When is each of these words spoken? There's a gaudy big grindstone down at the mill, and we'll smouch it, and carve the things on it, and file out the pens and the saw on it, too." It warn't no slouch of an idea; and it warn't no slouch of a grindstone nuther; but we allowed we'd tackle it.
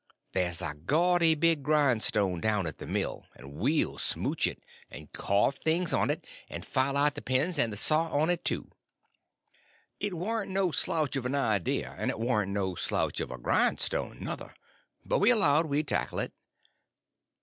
There's 0.31 0.63
a 0.63 0.73
gaudy 0.73 1.35
big 1.35 1.61
grindstone 1.61 2.41
down 2.41 2.65
at 2.65 2.79
the 2.79 2.87
mill, 2.87 3.27
and 3.35 3.53
we'll 3.53 3.99
smouch 3.99 4.47
it, 4.47 4.63
and 4.89 5.13
carve 5.13 5.57
the 5.57 5.61
things 5.61 5.93
on 5.93 6.09
it, 6.09 6.25
and 6.49 6.65
file 6.65 6.97
out 6.97 7.13
the 7.13 7.21
pens 7.21 7.59
and 7.59 7.71
the 7.71 7.77
saw 7.77 8.09
on 8.09 8.31
it, 8.31 8.43
too." 8.43 8.71
It 9.99 10.15
warn't 10.15 10.49
no 10.49 10.71
slouch 10.71 11.15
of 11.17 11.27
an 11.27 11.35
idea; 11.35 11.93
and 11.99 12.09
it 12.09 12.17
warn't 12.17 12.51
no 12.51 12.73
slouch 12.73 13.19
of 13.19 13.29
a 13.29 13.37
grindstone 13.37 14.19
nuther; 14.19 14.55
but 15.05 15.19
we 15.19 15.29
allowed 15.29 15.67
we'd 15.67 15.87
tackle 15.89 16.17
it. 16.17 16.33